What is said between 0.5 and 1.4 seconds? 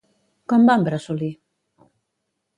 Com va en Bressolí?